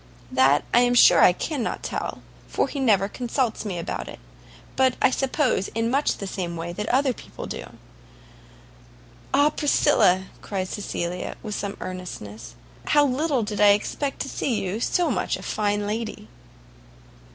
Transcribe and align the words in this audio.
"That 0.31 0.63
I 0.73 0.79
am 0.79 0.95
sure 0.95 1.21
I 1.21 1.31
cannot 1.31 1.83
tell, 1.83 2.23
for 2.47 2.67
he 2.67 2.79
never 2.79 3.07
consults 3.07 3.65
me 3.65 3.77
about 3.77 4.07
it; 4.07 4.17
but 4.75 4.95
I 4.99 5.11
suppose 5.11 5.69
much 5.75 6.13
in 6.13 6.17
the 6.17 6.25
same 6.25 6.57
way 6.57 6.73
that 6.73 6.89
other 6.89 7.13
people 7.13 7.45
do." 7.45 7.77
"Ah, 9.31 9.51
Priscilla!" 9.51 10.25
cried 10.41 10.67
Cecilia, 10.69 11.35
with 11.43 11.53
some 11.53 11.77
earnestness, 11.79 12.55
"how 12.85 13.05
little 13.05 13.43
did 13.43 13.61
I 13.61 13.67
ever 13.67 13.75
expect 13.75 14.21
to 14.21 14.27
see 14.29 14.59
you 14.59 14.79
so 14.79 15.11
much 15.11 15.37
a 15.37 15.43
fine 15.43 15.85
lady!" 15.85 16.27